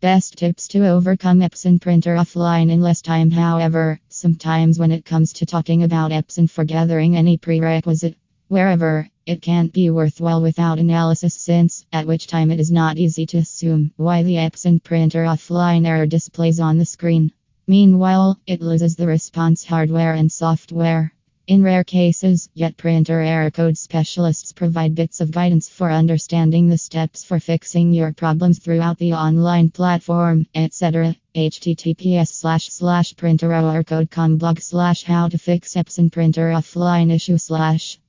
Best 0.00 0.38
tips 0.38 0.66
to 0.68 0.88
overcome 0.88 1.40
Epson 1.40 1.78
printer 1.78 2.14
offline 2.14 2.70
in 2.70 2.80
less 2.80 3.02
time. 3.02 3.30
However, 3.30 4.00
sometimes 4.08 4.78
when 4.78 4.92
it 4.92 5.04
comes 5.04 5.34
to 5.34 5.44
talking 5.44 5.82
about 5.82 6.10
Epson 6.10 6.48
for 6.48 6.64
gathering 6.64 7.18
any 7.18 7.36
prerequisite, 7.36 8.16
wherever, 8.48 9.10
it 9.26 9.42
can't 9.42 9.70
be 9.74 9.90
worthwhile 9.90 10.40
without 10.40 10.78
analysis 10.78 11.34
since, 11.34 11.84
at 11.92 12.06
which 12.06 12.26
time 12.26 12.50
it 12.50 12.58
is 12.58 12.70
not 12.70 12.96
easy 12.96 13.26
to 13.26 13.36
assume 13.36 13.92
why 13.96 14.22
the 14.22 14.36
Epson 14.36 14.82
printer 14.82 15.24
offline 15.24 15.86
error 15.86 16.06
displays 16.06 16.60
on 16.60 16.78
the 16.78 16.86
screen. 16.86 17.30
Meanwhile, 17.66 18.40
it 18.46 18.62
loses 18.62 18.96
the 18.96 19.06
response 19.06 19.66
hardware 19.66 20.14
and 20.14 20.32
software. 20.32 21.12
In 21.50 21.64
rare 21.64 21.82
cases, 21.82 22.48
yet 22.54 22.76
printer 22.76 23.20
error 23.20 23.50
code 23.50 23.76
specialists 23.76 24.52
provide 24.52 24.94
bits 24.94 25.20
of 25.20 25.32
guidance 25.32 25.68
for 25.68 25.90
understanding 25.90 26.68
the 26.68 26.78
steps 26.78 27.24
for 27.24 27.40
fixing 27.40 27.92
your 27.92 28.12
problems 28.12 28.60
throughout 28.60 28.98
the 28.98 29.14
online 29.14 29.70
platform, 29.70 30.46
etc. 30.54 31.16
https 31.34 32.28
slash 32.28 32.68
slash 32.68 33.14
printererrorcode.com 33.14 34.36
blog 34.36 34.60
slash 34.60 35.02
how 35.02 35.26
to 35.26 35.38
fix 35.38 35.74
Epson 35.74 36.12
printer 36.12 36.52
offline 36.52 37.12
issue 37.12 37.36
slash 37.36 37.98